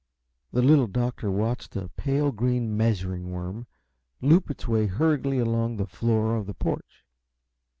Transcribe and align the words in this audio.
The 0.51 0.63
Little 0.63 0.87
Doctor 0.87 1.29
watched 1.29 1.75
a 1.75 1.89
pale 1.89 2.31
green 2.31 2.75
"measuring 2.75 3.29
worm" 3.31 3.67
loop 4.19 4.49
its 4.49 4.67
way 4.67 4.87
hurriedly 4.87 5.37
along 5.37 5.77
the 5.77 5.85
floor 5.85 6.35
of 6.35 6.47
the 6.47 6.55
porch. 6.55 7.05